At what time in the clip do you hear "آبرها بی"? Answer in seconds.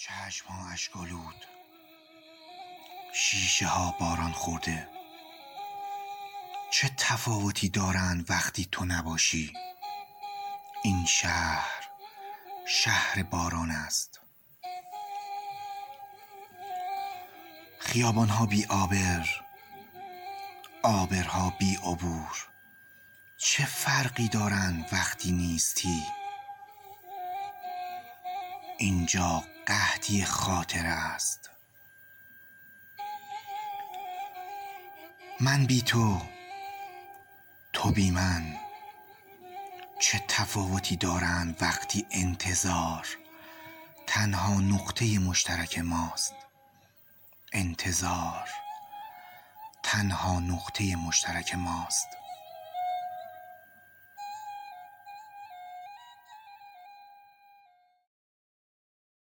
20.82-21.76